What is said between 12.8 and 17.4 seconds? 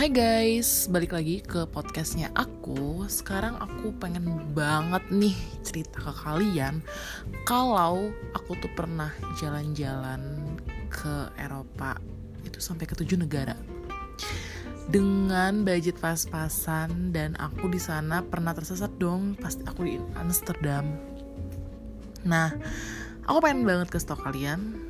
ke tujuh negara. Dengan budget pas-pasan dan